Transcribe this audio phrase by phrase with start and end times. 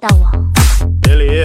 [0.00, 0.52] 大王，
[1.02, 1.44] 别理，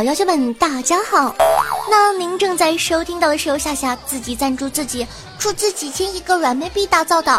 [0.00, 1.36] 小妖精们，大家好。
[1.90, 5.06] 那您正在收听到的是由夏夏自己赞助自己，
[5.38, 7.36] 出自几千亿个软妹币打造的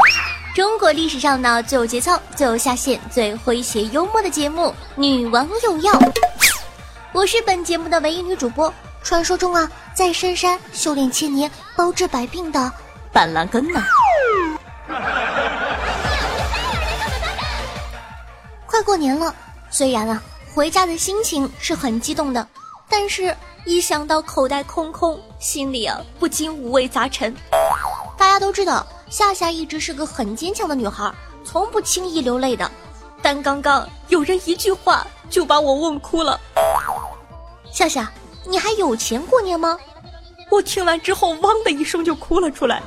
[0.54, 5.92] 中国历史上呢最有节操、最有下限、最诙谐幽默的节目《女王有药》。
[7.14, 8.72] 我是本节目的唯一女主播，
[9.02, 12.72] 传说中啊在深山修炼千年、包治百病的
[13.12, 13.84] 板蓝根呐。
[18.68, 19.34] 快过年了，
[19.72, 20.22] 虽然啊
[20.54, 22.46] 回家的心情是很激动的，
[22.90, 27.34] 但是一想到口袋空空，心里啊不禁五味杂陈。
[28.18, 31.10] 大家都知道，夏夏一直是个很坚强的女孩，
[31.46, 32.70] 从不轻易流泪的。
[33.22, 36.38] 但刚刚有人一句话就把我问哭了。
[37.72, 38.12] 夏夏，
[38.46, 39.78] 你还有钱过年吗？
[40.50, 42.84] 我听完之后，汪的一声就哭了出来。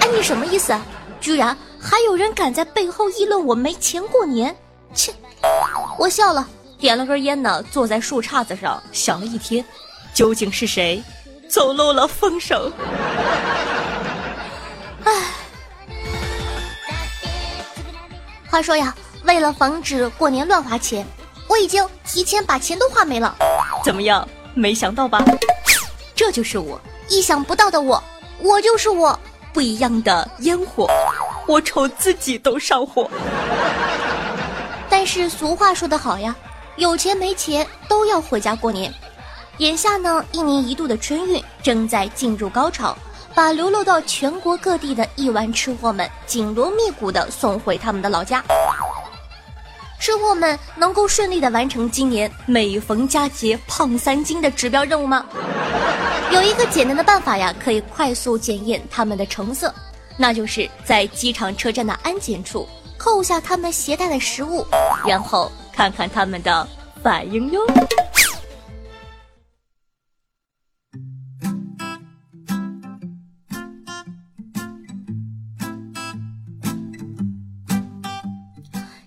[0.00, 0.80] 哎，你什么意思啊？
[1.20, 4.56] 居然还有人敢在背后议论我没钱过年？
[4.94, 5.12] 切！
[5.98, 6.46] 我笑了，
[6.78, 9.64] 点了根烟呢，坐在树杈子上想了一天，
[10.14, 11.02] 究竟是谁
[11.48, 12.70] 走漏了风声？
[15.04, 15.12] 唉，
[18.50, 21.06] 话说呀，为了防止过年乱花钱，
[21.48, 23.34] 我已经提前把钱都花没了。
[23.84, 24.26] 怎么样？
[24.54, 25.24] 没想到吧？
[26.14, 28.02] 这就是我，意想不到的我，
[28.40, 29.18] 我就是我，
[29.52, 30.88] 不一样的烟火，
[31.46, 33.08] 我瞅自己都上火。
[34.98, 36.34] 但是俗话说得好呀，
[36.76, 38.90] 有钱没钱都要回家过年。
[39.58, 42.96] 眼下呢，一年一度的春运正在进入高潮，
[43.34, 48.42] 把流落到全国各地的亿万吃货们紧锣密鼓地送回他们的老家。
[50.00, 55.26] 吃货们能够顺利地完成今年每逢佳节胖三斤的指标任务吗？
[56.32, 59.72] 有一个简单的办法呀，可以快速检验他们的成色，
[60.16, 62.66] 那就是在机场车站的安检处
[62.98, 64.66] 扣下他们携带的食物，
[65.06, 66.66] 然后看看他们的
[67.02, 67.60] 反应哟。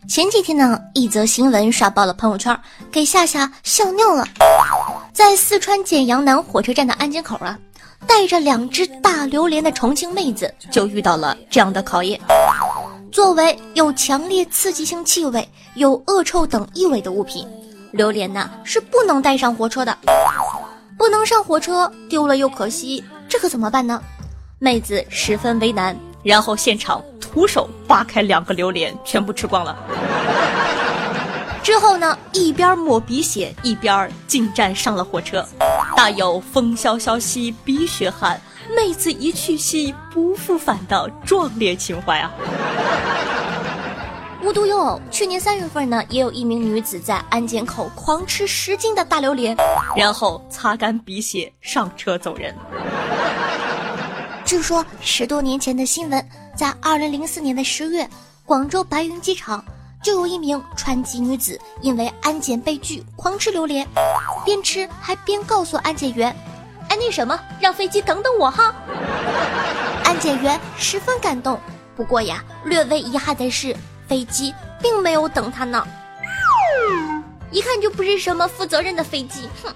[0.07, 2.59] 前几天呢，一则新闻刷爆了朋友圈，
[2.91, 4.25] 给夏夏笑尿了。
[5.13, 7.57] 在四川简阳南火车站的安检口啊，
[8.07, 12.19] 带着两只大榴莲的重庆妹子就遇到了这样的考验。
[13.11, 17.47] 作为有强烈刺激性气味、有恶臭等异味的物品，
[17.91, 19.97] 榴莲呐是不能带上火车的。
[20.97, 24.01] 不能上火车，丢了又可惜，这可怎么办呢？
[24.59, 29.75] 妹子十分为难，然后现场徒手扒开两个榴莲，全部吃光了。
[31.63, 35.43] 之后呢，一边抹鼻血，一边进站上了火车，
[35.95, 38.39] 大有风萧萧兮鼻血汗，
[38.75, 42.31] 妹子一去兮不复返的壮烈情怀啊！
[44.41, 49.57] 无独有偶，去年三月份呢，也有一名女子在安检口狂吃十斤的大榴莲，
[49.95, 52.55] 然后擦干鼻血上车走人。
[54.45, 58.09] 据说十多年前的新闻，在二零零四年的十月，
[58.45, 59.63] 广州白云机场
[60.01, 63.85] 就有一名川籍女子因为安检被拒，狂吃榴莲，
[64.45, 66.48] 边吃还边告诉安检员：“哎，
[66.99, 68.75] 那什么，让飞机等等我哈。”
[70.03, 71.59] 安检员十分感动，
[71.95, 73.75] 不过呀，略微遗憾的是，
[74.07, 75.87] 飞机并没有等他呢，
[77.51, 79.73] 一看就不是什么负责任的飞机，哼。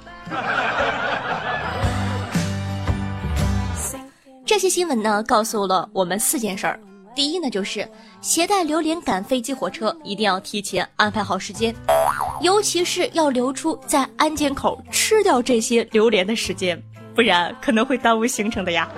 [4.45, 6.79] 这些新闻呢，告诉了我们四件事儿。
[7.15, 7.87] 第一呢，就是
[8.21, 11.73] 携带榴莲赶飞机、火车，一定要提前安排好时间，
[12.41, 16.81] 尤其是要留出在安检口吃掉这些榴莲的时间，
[17.15, 18.89] 不然可能会耽误行程的呀。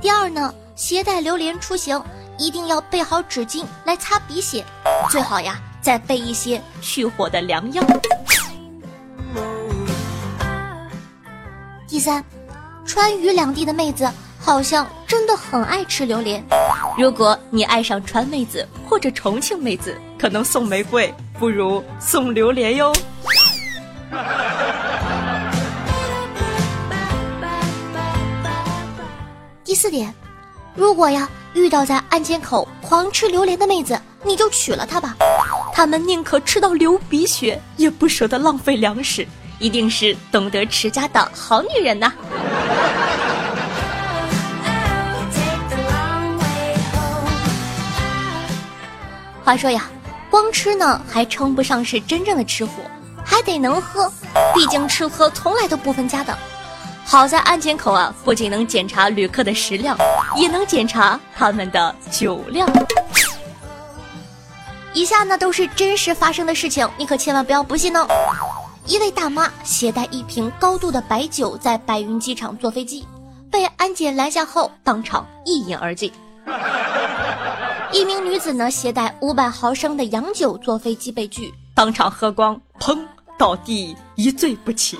[0.00, 2.02] 第二呢，携带榴莲出行，
[2.38, 4.64] 一定要备好纸巾来擦鼻血，
[5.10, 7.82] 最好呀再备一些去火的良药。
[11.86, 12.24] 第三，
[12.86, 14.08] 川渝两地的妹子
[14.38, 16.42] 好像真的很爱吃榴莲。
[16.96, 22.90] 如果你爱上川妹子或者重庆妹子，可能送玫瑰不如送榴莲哟。
[29.80, 30.14] 四点，
[30.74, 35.16] 如果呀遇到在安检口狂吃榴莲的妹子，你就娶了她吧。
[35.72, 39.26] 他们宁可吃到流鼻血，也不舍得浪费粮食，
[39.58, 42.12] 一定是懂得持家的好女人呐。
[49.42, 49.88] 话说呀，
[50.28, 52.82] 光吃呢还称不上是真正的吃货，
[53.24, 54.12] 还得能喝，
[54.54, 56.36] 毕竟吃喝从来都不分家的。
[57.10, 59.98] 好在安检口啊，不仅能检查旅客的食量，
[60.36, 62.68] 也能检查他们的酒量。
[64.94, 68.06] 以下呢都是真实发生的事情，你可千万不要不信哦。
[68.86, 73.04] 一位大妈携带一瓶高度的白酒在白云机场坐飞机，
[73.50, 76.12] 被安检拦下后当场一饮而尽。
[77.90, 82.96] 一名女子呢携带五百毫升的洋酒坐飞机被拒，当场喝光，砰
[83.36, 84.96] 倒地一醉不起。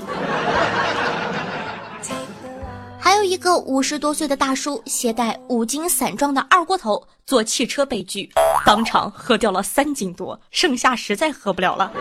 [3.30, 8.28] 一个五十多岁的大叔携带五斤散装的二锅头坐汽车被拒，
[8.66, 11.92] 当场喝掉了三斤多，剩下实在喝不了了。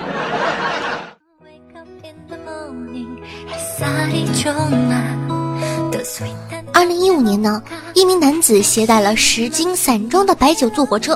[6.73, 7.61] 二零一五年呢，
[7.93, 11.15] 一名男子携带了十斤散装的白酒坐火车，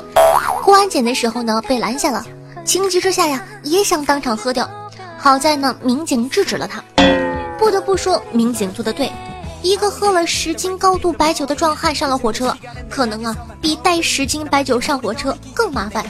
[0.64, 2.24] 过安检的时候呢被拦下了，
[2.64, 4.70] 情急之下呀也想当场喝掉，
[5.18, 6.84] 好在呢民警制止了他。
[7.58, 9.12] 不得不说，民警做的对。
[9.64, 12.56] 一个喝了十斤高度白酒的壮汉上了火车，
[12.90, 16.06] 可能啊比带十斤白酒上火车更麻烦。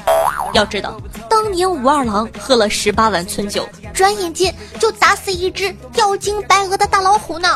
[0.54, 7.48] 要知道，当年武二郎喝了十八碗村酒，转眼间就打死一只吊睛白额的大老虎呢。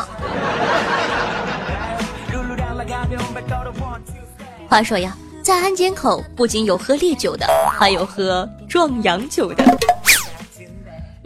[4.68, 7.44] 话说呀，在安检口不仅有喝烈酒的，
[7.76, 9.64] 还有喝壮阳酒的。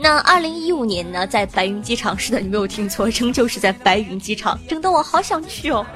[0.02, 5.86] 那二零一五年呢，在白云机场，是的，你没有听错， 仍旧是在白云机场，整得我好想去哦。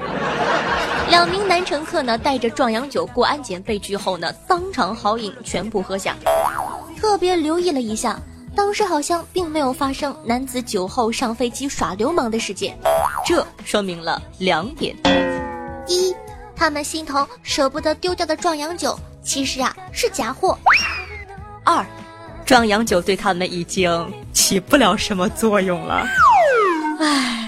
[1.09, 6.15] 两名男乘客呢，带着壮阳酒过安检被拒后呢，当场豪饮，全部喝下。
[6.95, 8.17] 特别留意了一下，
[8.55, 12.77] 当时好像并没有发生男子酒后上飞机耍流氓的事件，
[13.25, 14.95] 这说明了两点：
[15.85, 16.15] 一，
[16.55, 20.57] 他们心疼舍不得丢掉的壮阳酒，其实啊是假货；
[21.65, 21.85] 二。
[22.47, 26.07] 壮阳酒对他们已经起不了什么作用了，
[27.01, 27.43] 唉。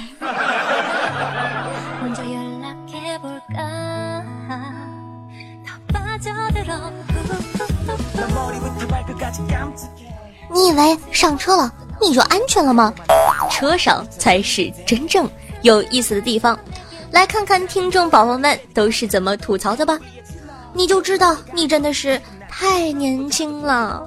[10.51, 12.93] 你以为上车了你就安全了吗？
[13.49, 15.29] 车上才是真正
[15.61, 16.59] 有意思的地方。
[17.11, 19.97] 来看看听众宝宝们都是怎么吐槽的吧，
[20.73, 24.05] 你就知道你真的是太年轻了。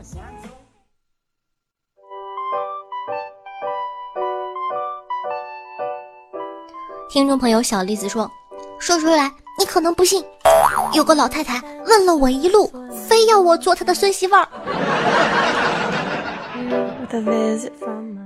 [7.12, 8.30] 听众朋友小栗子说
[8.80, 10.24] ：“说出来你可能不信，
[10.94, 12.72] 有个老太太问了我一路，
[13.06, 14.48] 非要我做她的孙媳妇儿。”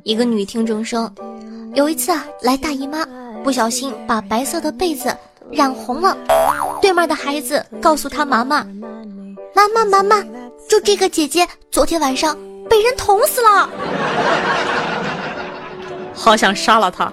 [0.05, 1.13] 一个女听众说
[1.75, 3.05] ：“有一次啊，来大姨妈，
[3.43, 5.13] 不小心把白色的被子
[5.51, 6.17] 染红了。
[6.81, 8.65] 对面的孩子告诉她妈妈
[9.53, 10.23] ：‘妈妈妈妈，
[10.69, 12.39] 就这个姐姐昨天晚上
[12.71, 13.69] 被人捅死了，
[16.15, 17.13] 好想杀了她。’”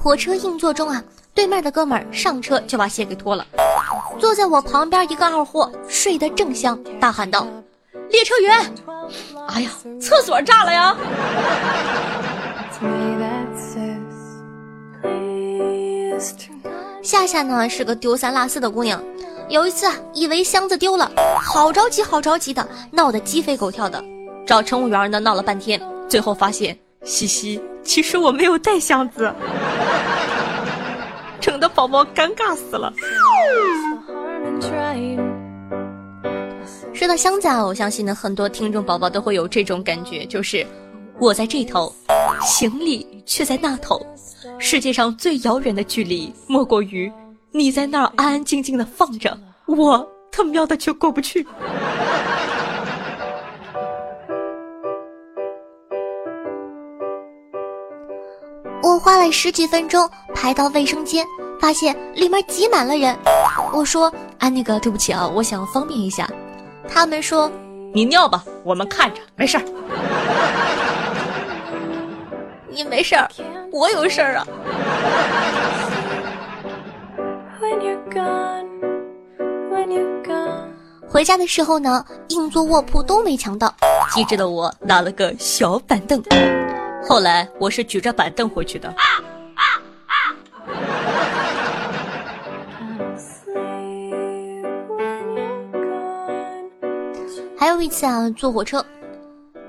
[0.00, 1.02] 火车硬座中啊，
[1.34, 3.46] 对面的哥们儿上车就把鞋给脱了。
[4.18, 7.46] 坐在我旁边一个二货睡得正香，大喊道
[8.10, 8.74] ：“列车员，
[9.48, 10.96] 哎呀，厕所炸了呀！”
[17.02, 19.02] 夏夏呢是个丢三落四的姑娘，
[19.48, 24.02] 有一次啊，以为箱子丢了，好着急好着急的，闹得鸡飞狗跳的，
[24.46, 29.32] 找乘务员呢闹了半天，最后发现，嘻嘻，其实我没有带箱子，
[31.40, 32.92] 整的宝宝尴尬死了。
[36.92, 40.66] 说到箱子啊，我相信呢，很多听众宝宝都会有这种感觉，就是
[41.20, 41.94] 我在这头，
[42.42, 44.04] 行李却在那头，
[44.58, 47.10] 世界上最遥远的距离，莫过于
[47.52, 51.46] 你在那儿安安静静的放着，我他喵的却过不去。
[59.16, 61.24] 花了十几分钟排到卫生间，
[61.58, 63.16] 发现里面挤满了人。
[63.72, 66.28] 我说：“啊，那个，对不起啊，我想方便一下。”
[66.86, 67.50] 他们说
[67.94, 69.64] ：“你尿吧，我们看着，没事儿。
[72.68, 73.26] ”你没事儿，
[73.72, 74.46] 我有事儿啊。
[81.08, 83.74] 回家的时候呢，硬座卧铺都没抢到，
[84.12, 86.22] 机智的我拿了个小板凳。
[87.08, 88.92] 后来我是举着板凳回去的。
[97.58, 98.84] 还有一次啊，坐火车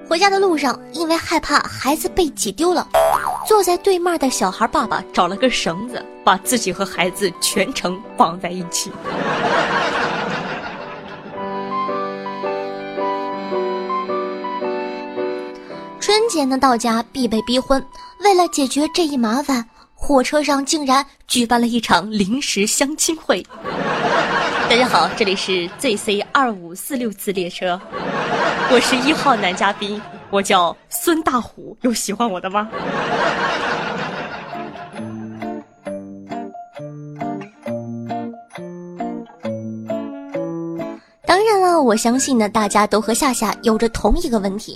[0.07, 2.87] 回家的路上，因为害怕孩子被挤丢了，
[3.47, 8.91] 坐在对面的小孩爸爸找了根绳子，把自己和孩子全程绑在一起。
[16.37, 17.83] 春节呢，到家必被逼婚，
[18.19, 23.43] 为了解决这一麻烦，火车上竟然举办了一场临时相亲会。
[24.69, 27.81] 大家好，这里是 ZC 二五四六次列车，
[28.69, 32.69] 我是一号男嘉宾，我叫孙大虎，有喜欢我的吗？
[41.37, 44.75] 当然了，我相信呢，大家都和夏夏有着同一个问题：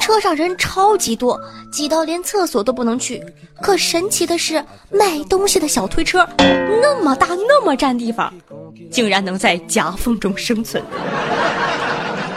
[0.00, 1.40] 车上人超级多，
[1.70, 3.24] 挤到连厕所都不能去。
[3.62, 6.28] 可神奇的是，卖东西的小推车
[6.82, 8.34] 那么大，那么占地方。
[8.90, 10.82] 竟然能在夹缝中生存。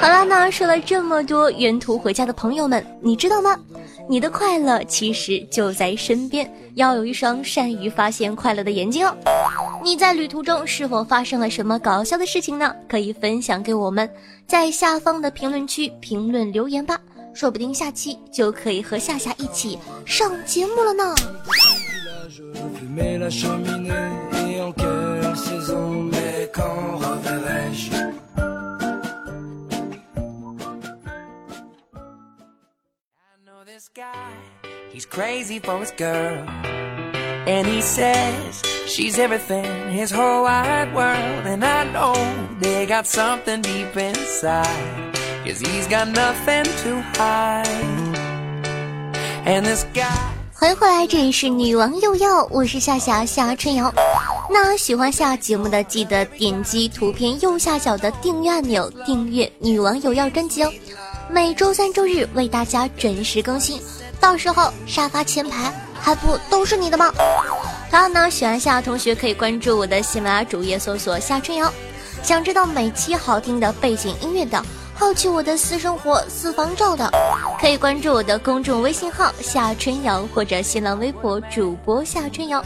[0.03, 3.57] 好了，那说了这么多，原途回家的朋友们，你知道吗？
[4.09, 9.15] 你的快乐其实就在身边，要有一双善于发现快乐的眼睛哦。
[9.81, 12.75] 你在旅途中是否发生了什么搞笑的事情呢？
[12.89, 14.09] 可以分享给我们，
[14.45, 16.99] 在下方的评论区评论留言吧，
[17.33, 21.15] 说不定下期就可以和夏夏一起上节目了呢。
[33.83, 34.31] This guy
[34.93, 36.45] he's crazy for his girl
[37.45, 42.13] and he says she's everything his whole wide world and i know
[42.61, 44.65] they got something deep inside
[45.43, 47.67] cause he's got nothing to hide
[49.45, 50.07] and this guy
[50.53, 53.93] 欢迎回来，这里是女王又要，我是夏夏夏春瑶。
[54.49, 60.71] 那喜欢下节目的，记得点击图片右下角的订阅按钮，订阅女王有要专辑哦。
[61.33, 63.81] 每周三、周日为大家准时更新，
[64.19, 67.11] 到时候沙发前排还不都是你的吗？
[67.89, 71.73] 同样呢，喜欢夏同学可以关注我的喜马拉雅主页，搜索夏春瑶。
[72.21, 74.63] 想知道每期好听的背景音乐的，
[74.93, 77.09] 好奇我的私生活私房照的，
[77.59, 82.63] 可以关注我的公众微信号夏春瑶或者新浪微博主播夏春瑶。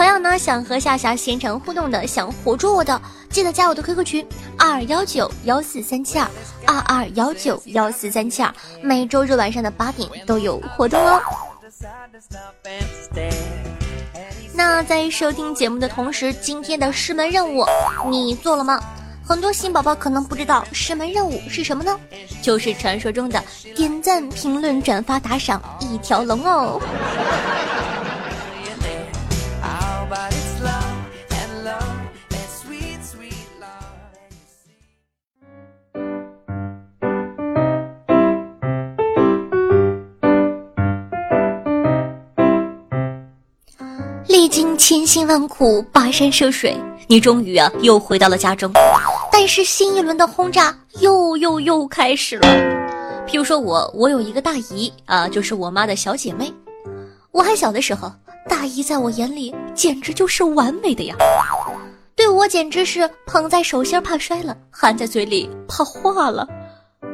[0.00, 4.26] 同样呢，想和夏夏现场互动的，想活捉我的，记得加我的 QQ 群
[4.58, 6.26] 二幺九幺四三七二
[6.66, 11.20] 二二幺九幺四三七二，每周日晚上的八点都有活动哦。
[14.54, 17.62] 那在收听节目的同时，今天的师门任务
[18.08, 18.80] 你做了吗？
[19.22, 21.94] 很多新宝宝可能不知道师门任务是什么呢？
[22.40, 23.38] 就是传说中的
[23.76, 26.80] 点赞、评论、转发、打赏一条龙哦。
[44.90, 48.72] 千辛万苦，跋山涉水，你终于啊又回到了家中。
[49.30, 52.48] 但是新一轮的轰炸又又又开始了。
[53.24, 56.52] 譬如说我，我有一个大姨啊，就是我妈的小姐妹。
[57.30, 58.10] 我还小的时候，
[58.48, 61.14] 大姨在我眼里简直就是完美的呀，
[62.16, 66.44] 对我简直是捧在手心怕摔了，含在嘴里怕化了。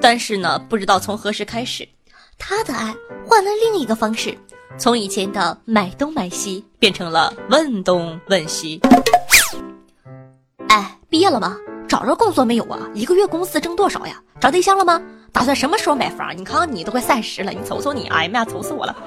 [0.00, 1.86] 但是呢，不知道从何时开始，
[2.38, 2.94] 她的爱
[3.28, 4.34] 换了另一个方式。
[4.78, 8.80] 从以前的买东买西变成了问东问西。
[10.68, 11.56] 哎，毕业了吗？
[11.88, 12.78] 找着工作没有啊？
[12.94, 14.20] 一个月工资挣多少呀？
[14.40, 15.00] 找对象了吗？
[15.32, 16.36] 打算什么时候买房？
[16.36, 18.96] 你看看你都快三十了，你瞅瞅你，哎呀妈，愁死我了！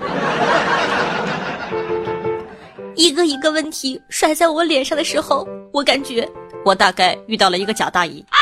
[2.95, 6.27] 一个一个问题甩在我脸上的时候，我感觉
[6.65, 8.25] 我大概遇到了一个假大姨。
[8.29, 8.37] 啊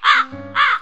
[0.00, 0.08] 啊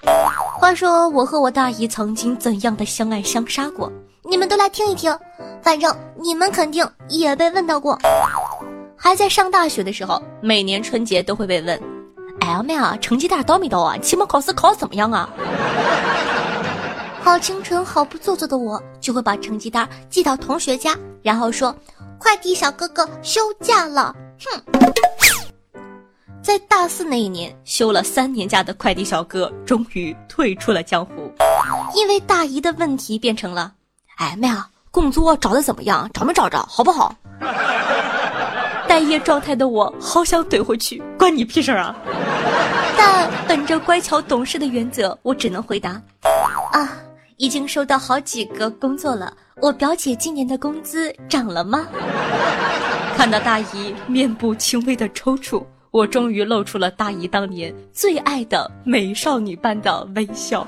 [0.04, 3.92] 啊话说我和我大姨曾经怎样的相爱相杀过？
[4.28, 5.16] 你们都来听一听，
[5.62, 7.98] 反正你们肯定也被问到过。
[8.94, 11.80] 还在上大学的时候，每年春节都会被问
[12.40, 13.96] ：“哎呀妈呀，成绩单到没到啊？
[13.98, 15.30] 期末考试考怎么样啊？”
[17.24, 21.74] 好清纯、好不做作的我，就会把成绩单寄到同学家，然后说
[22.20, 24.62] ：“快递小哥哥休假了。”哼。
[26.42, 31.32] 在大四那一年，休了三年假的快递小哥终于退出了江湖，
[31.94, 33.72] 因为大姨的问题变成了。
[34.18, 36.10] 哎妹啊，工作找的怎么样？
[36.12, 36.58] 找没找着？
[36.68, 37.14] 好不好？
[38.88, 41.94] 待业状态的我，好想怼回去，关你屁事啊！
[42.96, 45.90] 但本着乖巧懂事的原则，我只能回答：
[46.72, 46.90] 啊，
[47.36, 49.32] 已经收到好几个工作了。
[49.60, 51.86] 我表姐今年的工资涨了吗？
[53.16, 60.66] 看到大姨面部轻微的抽搐，我终于露出了大姨当年最爱的美少女般的微笑。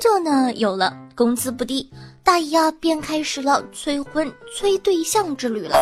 [0.00, 1.86] 工作呢有了，工资不低，
[2.24, 5.76] 大姨啊便开始了催婚催对象之旅了。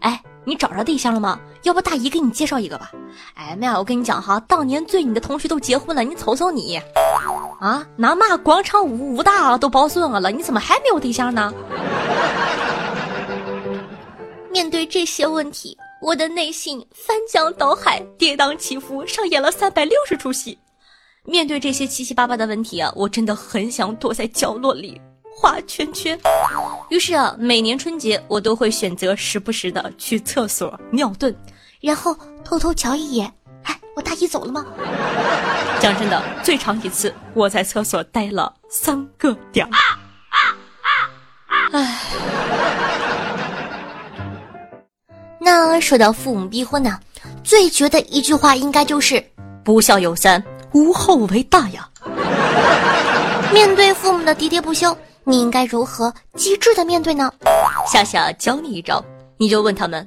[0.00, 1.38] 哎，你找着对象了吗？
[1.62, 2.90] 要不大姨给你介绍一个吧？
[3.34, 6.76] 哎妹啊，我跟你讲哈，当年追你的同学都结婚了，你瞅瞅你，
[7.60, 11.54] 啊，那嘛广场舞舞大都抱孙子了，你怎么还没有对象呢？
[14.50, 20.58] 面对这些问题，我的内心翻江倒海，跌宕起伏，上演了三百六十出戏。
[21.28, 24.98] 面对这些七七八八的问题啊，我真的很想躲在角落里
[25.36, 26.18] 画圈圈。
[26.88, 31.34] 于是啊，每年春节我都会选择时不时的去厕所尿遁，
[31.82, 33.30] 然后偷偷瞧一眼，
[33.64, 34.64] 哎，我大姨走了吗？
[35.78, 39.70] 讲真的，最长一次我在厕所待了三个点儿。
[41.72, 42.00] 唉，
[45.38, 46.98] 那说到父母逼婚呢，
[47.44, 49.22] 最绝的一句话应该就是
[49.62, 50.42] “不孝有三”。
[50.72, 51.88] 无后为大呀！
[53.52, 57.32] 面对父母的喋喋不休，你应该如何机智的面对呢？
[57.86, 59.02] 夏夏教你一招，
[59.38, 60.06] 你就问他们：“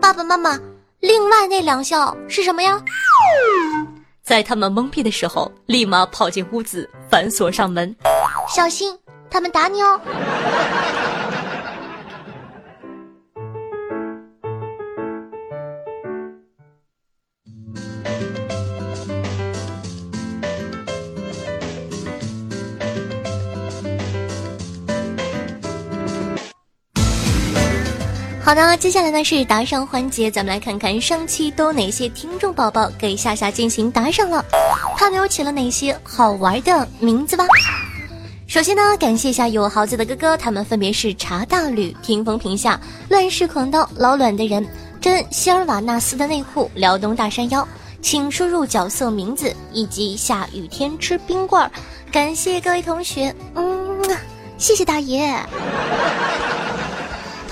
[0.00, 0.58] 爸爸妈妈，
[1.00, 2.80] 另外那两校是什么呀？”
[4.22, 7.94] 在他们懵逼的时候，立马跑进屋子，反锁上门，
[8.48, 8.96] 小心
[9.30, 10.00] 他们打你哦。
[28.52, 34.44] 好的，接下来呢是打赏环节，咱们来看看上期都哪些听众宝宝给夏夏进行打赏了，
[34.94, 37.46] 他们又起了哪些好玩的名字吧。
[38.46, 44.62] 首先呢，感谢一下有豪子的哥哥，他们分别是茶大吕、屏风屏下、乱世狂刀、老卵的人、
[45.00, 47.66] 真希尔瓦纳斯的内裤、辽东大山腰，
[48.02, 51.70] 请输入角色名字以及下雨天吃冰棍儿。
[52.12, 53.98] 感谢各位同学，嗯，
[54.58, 55.34] 谢谢大爷。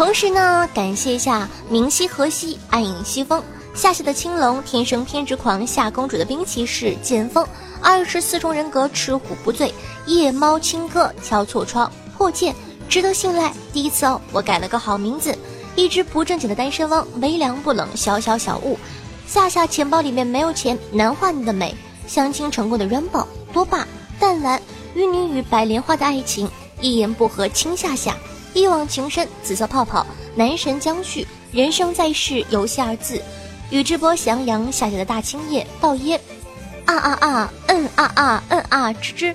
[0.01, 7.47] 同时呢，感谢一下明溪河西暗影西风夏夏的青龙天生偏执狂夏公主的冰骑士剑锋
[7.83, 9.71] 二十四重人格吃虎不醉
[10.07, 12.55] 夜猫青歌敲错窗破剑
[12.89, 15.37] 值得信赖第一次哦，我改了个好名字，
[15.77, 18.79] 一只不正经的单身汪微凉不冷小小小物。
[19.27, 21.77] 夏夏钱包里面没有钱难画你的美。
[22.07, 23.87] 相亲成功的 rainbow 多霸
[24.19, 24.61] 淡蓝
[24.95, 28.17] 与你与白莲花的爱情一言不合亲夏夏。
[28.53, 33.21] 一往情深，紫色泡泡，男神将去，人生在世，游戏二字，
[33.71, 36.21] 宇智波翔阳下下的大青叶，倒耶，
[36.85, 39.35] 啊啊啊，嗯啊啊，嗯啊，吱吱。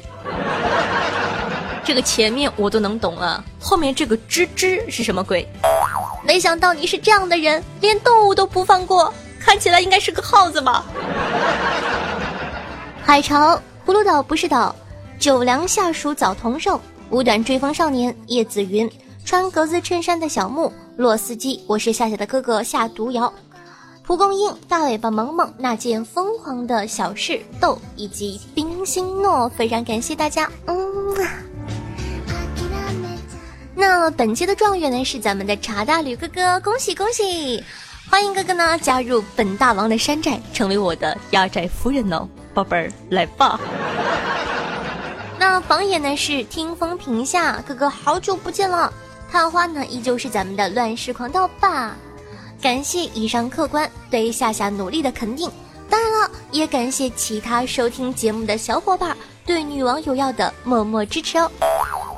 [1.83, 5.47] 这个前面我都能懂了，后面这个吱吱是什么鬼？
[6.25, 10.83] 没想到你是这样的人，连动物都不放过，看起来应该是个耗子吧？
[13.05, 14.75] 海潮，葫芦岛不是岛，
[15.19, 18.91] 九良下属早同寿，五短追风少年叶子云。
[19.25, 23.33] 穿格子衬衫的小木，洛斯基，我是夏夏的哥哥夏毒瑶，
[24.03, 30.77] 蒲公英，大尾巴萌萌，那件疯狂的小事豆，以及冰心诺，非常感谢大家，嗯。
[33.73, 37.63] 那本期的状元呢是咱们的茶大吕哥哥，恭喜恭喜！
[38.11, 43.59] 欢迎哥哥呢加入本大王的山寨，成为我的压寨夫人哦，宝贝儿来吧。
[45.39, 48.93] 那榜眼呢是听风评下，哥哥好久不见了。
[49.31, 51.95] 探花呢，依旧是咱们的乱世狂刀吧？
[52.61, 55.51] 感谢以上客官对夏夏努力的肯定，
[55.89, 61.51] 当然了，也感谢其他收听节目的小伙伴对女王有药的默默支持哦。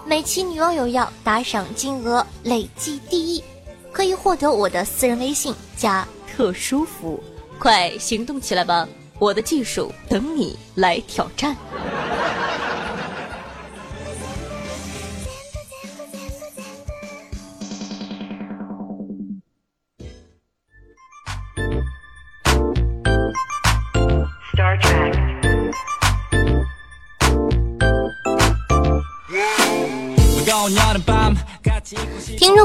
[0.05, 3.43] 每期女王有药打赏金额累计第一，
[3.91, 7.23] 可以获得我的私人微信加特殊服务，
[7.59, 8.87] 快行动起来吧！
[9.19, 11.57] 我的技术等你来挑战。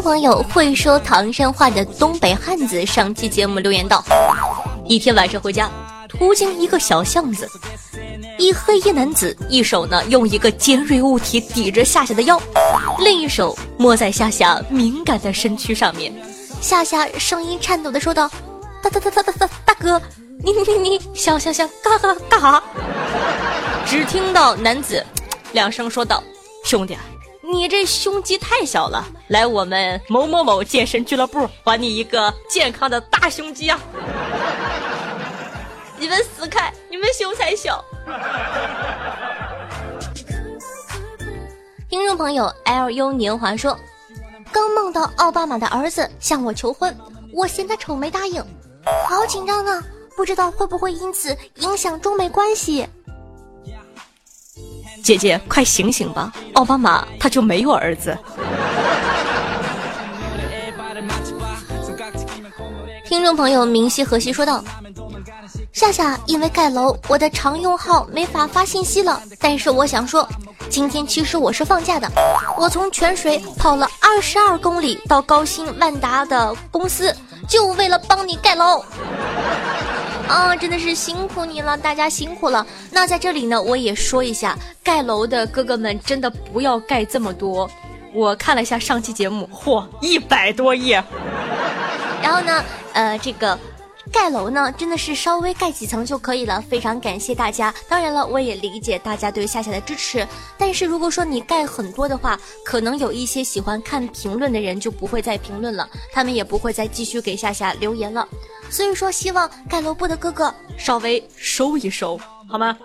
[0.02, 4.04] 朋友会说唐山话的东北汉子上期节目留言道：
[4.84, 5.70] 一天晚上回家，
[6.08, 7.48] 途经一个小巷子，
[8.36, 12.40] 一黑衣男子一手呢用一个尖锐物体抵着夏夏的腰，
[12.98, 16.12] 另一手摸在夏夏敏感的身躯上面。
[16.60, 18.28] 夏夏声音颤抖的说道
[18.82, 20.02] ：“大大大大大大大哥，
[20.42, 22.60] 你你你你想想想干干干哈？”
[23.86, 25.04] 只听到男子
[25.52, 26.20] 两声说道
[26.66, 26.98] ：“兄弟，
[27.42, 33.78] 你这胸肌太小了，来我们某某某健身俱乐部，还你一个健康的大胸肌啊！”
[35.98, 37.84] 你们死开，你们胸才小。
[41.90, 43.76] 听众朋友 L U 年华说。
[44.52, 46.94] 刚梦到奥巴马的儿子向我求婚，
[47.32, 48.44] 我嫌他丑没答应，
[49.08, 49.82] 好紧张啊！
[50.14, 52.86] 不知道会不会因此影响中美关系？
[55.02, 56.32] 姐姐，快醒醒吧！
[56.54, 58.16] 奥巴马他就没有儿子。
[63.04, 64.62] 听众朋友明熙和西说道
[65.72, 70.26] ：“夏夏，因为盖楼，我的常用号没法发信息了，但是我想说。”
[70.70, 72.10] 今天其实我是放假的，
[72.56, 77.14] 我从泉水跑了二十二公里到高新万达的公司，
[77.46, 78.82] 就为了帮你盖楼。
[80.32, 82.66] 啊，真的是辛苦你了，大家辛苦了。
[82.90, 87.70] 那在这里呢，我也说一下，盖楼的哥哥们真的不要盖这么多。
[88.14, 91.04] 我看了一下上期节目，嚯，一百多页。
[92.22, 92.64] 然后呢，
[92.94, 93.58] 呃，这个。
[94.12, 96.60] 盖楼呢，真的是稍微盖几层就可以了。
[96.60, 97.74] 非常感谢大家。
[97.88, 100.26] 当然了，我也理解大家对夏夏的支持。
[100.58, 108.28] 但是如果说你盖很多的话，可能有一些喜欢看评论的人就不会再评论了，他们也不会再继续给夏夏留言了。
[108.70, 112.76] 所以说，希望盖楼部的哥哥稍微收一收，好吗？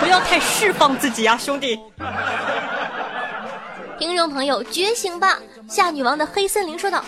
[0.00, 1.78] 不要太释放自己啊，兄弟。
[3.98, 5.38] 听众朋友，觉醒吧！
[5.68, 7.04] 夏女王的黑森林说道。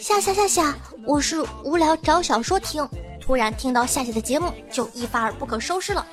[0.00, 2.88] 夏夏夏夏，我是无聊找小说听，
[3.20, 6.06] 突然听到夏夏的节目，就一发而不可收拾了。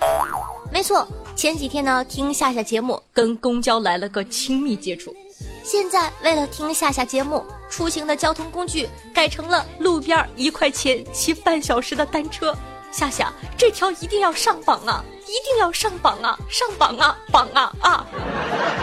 [0.71, 5.15] 没错，前几天呢听夏夏节目，跟公交来了个亲密接触。
[5.63, 12.55] 现在为了听夏夏节目，出行的交通工具改成了路边一块钱骑半小时的单车。
[12.91, 15.03] 夏夏，这条一定要上榜啊！
[15.21, 16.39] 一定要上榜啊！
[16.49, 17.17] 上榜啊！
[17.31, 18.07] 榜啊啊！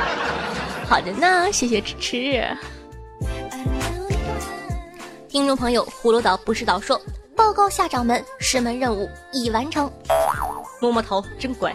[0.87, 2.57] 好的呢，谢谢支持。
[5.33, 7.01] 听众朋友，葫芦岛不是岛说，
[7.35, 9.91] 报告下掌门，师门任务已完成。
[10.79, 11.75] 摸摸头，真乖。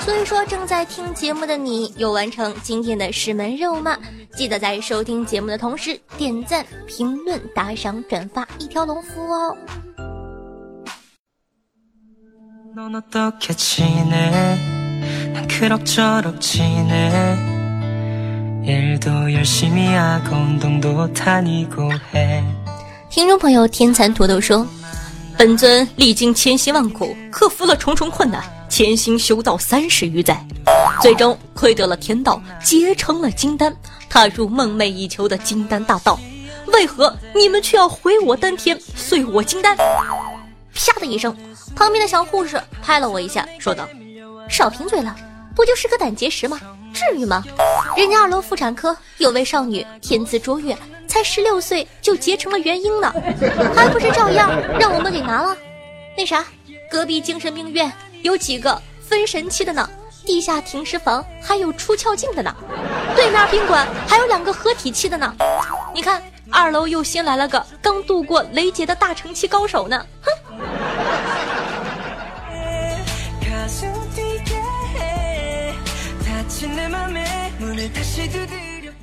[0.00, 3.96] 所以说，正在听节目的你，有完成今天的师门任务吗？
[4.34, 9.56] 记得在收听节目的同时，点赞、评论、打赏、转发一条龙服务哦。
[23.08, 24.66] 听众朋友，天蚕土豆说
[25.38, 30.38] ：“本尊历经千辛万苦，克服了重重困难，潜心修道三十余载，
[31.00, 33.74] 最终窥得了天道，结成了金丹，
[34.10, 36.20] 踏入梦寐以求的金丹大道。
[36.74, 39.74] 为何你们却要毁我丹田，碎我金丹？”
[40.74, 41.34] 啪的一声，
[41.74, 43.88] 旁边的小护士拍了我一下，说道
[44.46, 45.16] ：“少贫嘴了，
[45.56, 46.60] 不就是个胆结石吗？”
[46.92, 47.42] 至于吗？
[47.96, 53.12] 人家二楼妇产科有位少女天资卓越，才十六岁就结成了元婴呢，
[53.74, 55.56] 还不是照样让我们给拿了？
[56.16, 56.44] 那啥，
[56.90, 59.88] 隔壁精神病院有几个分神期的呢？
[60.26, 62.54] 地下停尸房还有出窍镜的呢？
[63.16, 65.34] 对面宾馆还有两个合体期的呢？
[65.94, 70.04] 你看，二楼又新来了个刚度过雷劫的大成期高手呢！
[70.22, 70.32] 哼。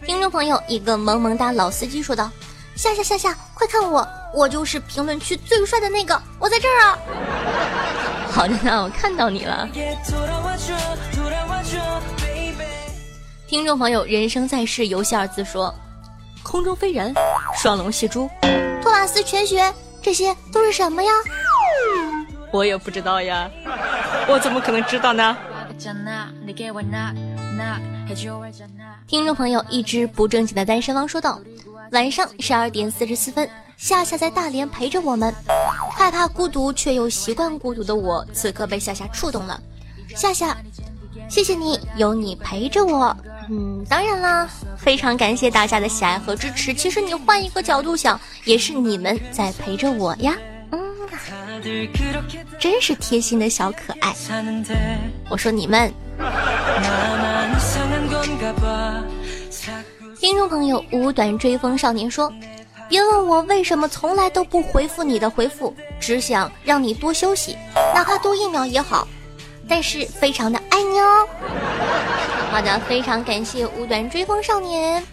[0.05, 2.29] 听众朋友，一个萌萌哒老司机说道
[2.75, 6.97] ：“夏夏夏夏，快看我，我就是评论区最帅的那个，我在这儿啊！”
[8.31, 9.67] 好的呢，我看到你了。
[13.47, 15.73] 听众朋友，人生在世，游戏二字说
[16.43, 17.13] ：“空中飞人，
[17.57, 18.29] 双龙戏珠，
[18.81, 21.11] 托马斯全学，这些都是什么呀？”
[22.51, 23.49] 我也不知道呀，
[24.27, 25.35] 我怎么可能知道呢？
[29.07, 31.39] 听众朋友，一只不正经的单身汪说道
[31.91, 35.33] ：“晚上十二点四十四分，夏夏在大连陪着我们，
[35.91, 39.59] 害怕孤独却又习惯孤独的我，此刻被夏夏触动了。
[40.15, 40.57] 夏夏，
[41.29, 43.15] 谢谢你，有你陪着我。
[43.49, 46.73] 嗯，当然啦，非常感谢大家的喜爱和支持。
[46.73, 50.35] 其实你换一个角度想，也是你们在陪着我呀。
[51.63, 51.89] 嗯，
[52.59, 54.13] 真是贴心的小可爱。
[55.29, 55.91] 我说你们。”
[60.19, 62.31] 听众朋友，五短追风少年说
[62.87, 67.57] ：“别问我为什么从来都不回复你的回复，只想让你多休息，
[67.93, 69.07] 哪怕多一秒也好。
[69.67, 71.27] 但是非常的爱你哦。
[72.51, 75.03] 好的，非常感谢五短追风少年。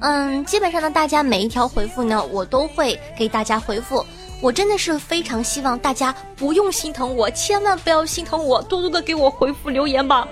[0.00, 4.04] 嗯，基本上呢，大家每一条回复呢，我都会给大家回复。
[4.40, 10.26] 我真的是非常希望大家不用心疼我，千万不要心疼我，多多的给我回复留言吧，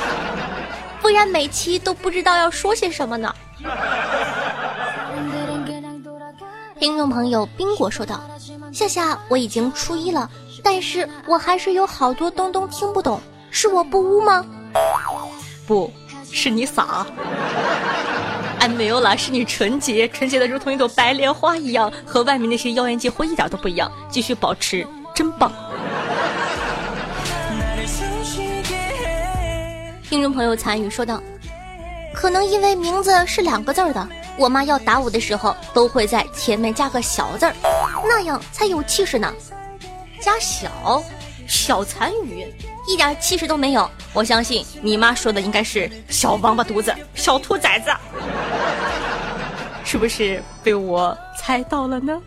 [1.00, 3.34] 不然每期都不知道要说些什么呢。
[6.78, 8.20] 听众朋友冰果说道
[8.70, 10.30] ：“夏夏，我已经初一了，
[10.62, 13.18] 但是我还是有好多东东听不懂，
[13.50, 14.44] 是我不污吗？
[15.66, 15.90] 不
[16.30, 17.06] 是你傻。”
[18.66, 23.88] 哎，没有啦，是你纯洁，纯洁的如同一朵白莲花一样，和外面那些妖艳贱货一点都不一样。
[24.10, 25.52] 继续保持，真棒！
[30.10, 31.22] 听众朋友参与说道
[32.12, 37.54] ：“可能因为名字是两个字的，我妈要打我的时候都会在前面加个小字儿，
[38.02, 39.32] 那样才有气势呢。
[40.20, 41.00] 加小，
[41.66, 42.46] 小残余。”
[42.88, 47.90] 一点气势都没有，我相信你妈说的应该是小王八犊子、小兔崽子，
[49.84, 52.22] 是不是被我猜到了呢？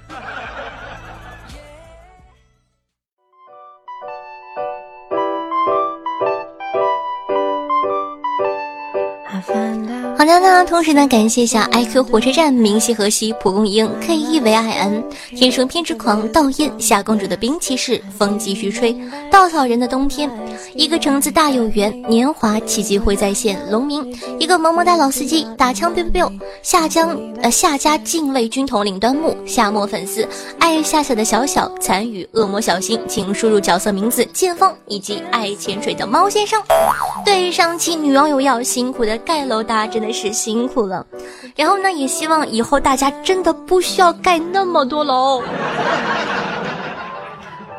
[10.19, 18.93] 好的呢，同时呢，感谢一下 IQ 火车站、明溪河西、蒲公英、K E V I N、天生偏执狂、倒印、夏公主的冰骑士、风继续吹、
[19.31, 20.29] 稻草人的冬天、
[20.75, 26.29] 一个橙子大有缘、年华奇迹会再现、龙明、一个萌萌哒老司机、打枪 biu biu、
[26.63, 30.27] 夏江呃夏家禁卫军统领端木、夏末粉丝、
[30.59, 36.61] 爱夏夏的小小参与、恶魔小新，请输入角色名字剑锋以及爱潜水的猫先生。
[37.23, 40.08] 对上期女网友要辛苦的盖楼大真的。
[40.11, 41.05] 是辛苦了，
[41.55, 45.41] 然后呢，也希望以后大家真的不需要盖那么多楼。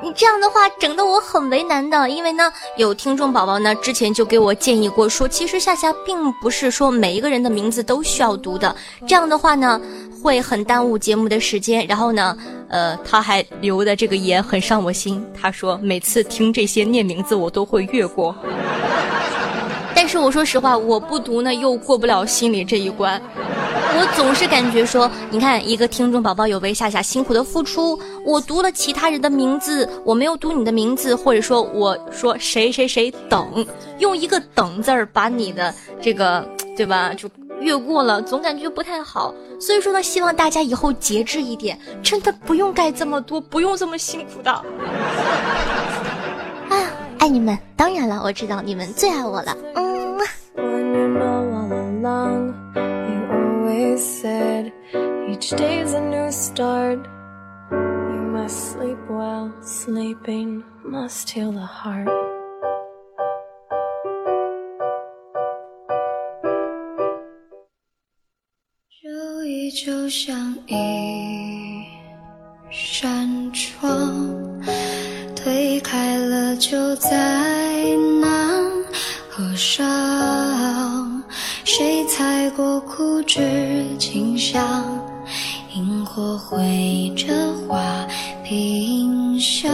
[0.03, 8.75] 你这样的话整得我很为难的，因为呢，有听众宝宝呢之前就给我建议过，说其实夏夏并不是说每一个人的名字都需要读的，
[9.07, 9.79] 这样的话呢
[10.23, 11.87] 会很耽误节目的时间。
[11.87, 12.35] 然后呢，
[12.69, 18.35] 呃，他还留的这个言很伤我心，他说每次听这些念名字我都会越过。
[20.11, 23.23] 是我说实话，我不读呢，又过不了心里这一关。
[23.37, 27.97] 我总是感觉说，你看一个听众宝宝有为夏夏辛苦的付出，
[28.27, 33.65] 我读了其他人的名字，我没有读你的名字，或者说我说谁谁谁等，
[33.99, 36.45] 用一个等字儿把你的这个
[36.77, 37.29] 对吧，就
[37.61, 39.33] 越过了，总感觉不太好。
[39.61, 44.65] 所以说呢，希望大家以后节制一点，真的不用盖这么多，不用这么辛苦的。
[46.69, 46.85] 哎，
[47.19, 47.57] 爱你们！
[47.77, 49.57] 当然了，我知道你们最爱我了。
[49.77, 50.00] 嗯。
[53.98, 54.74] said
[55.30, 57.00] each day's a new start.
[57.72, 62.10] You must sleep well, sleeping must heal the heart.
[69.02, 71.86] 这依旧像一
[72.72, 74.62] 扇窗，
[75.36, 77.49] 推开了就再
[83.31, 84.85] 过枯枝清香，
[85.77, 87.29] 萤火绘着
[87.69, 88.07] 画
[88.43, 89.71] 屏香。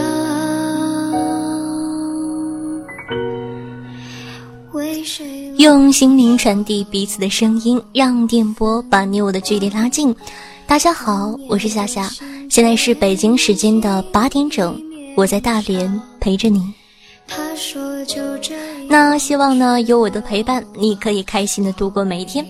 [5.57, 10.15] 用心灵传递彼此的声音，让电波把你我的距离拉近。
[10.67, 12.07] 大家好，我是夏夏，
[12.49, 14.79] 现在是北京时间的八点整，
[15.15, 16.61] 我在大连陪着你。
[18.87, 22.45] 那希望呢，有我的陪伴，你可以开心的度过每一天。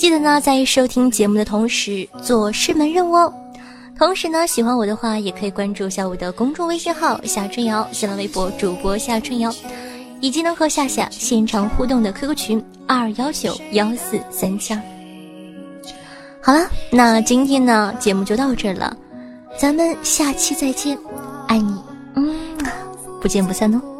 [0.00, 3.30] 记得呢，在收听节目的同时做师门任务哦。
[3.98, 9.54] 同时呢，喜欢我的话，也可以关注一下我的公众微信号夏春瑶，新浪微博主播夏春瑶，
[10.22, 14.80] 以及能和夏夏现场互动的 QQ 群二幺九幺四三七二。
[16.40, 18.96] 好了，那今天呢，节目就到这了，
[19.58, 20.96] 咱们下期再见，
[21.46, 21.74] 爱你，
[22.14, 22.34] 嗯，
[23.20, 23.99] 不见不散哦。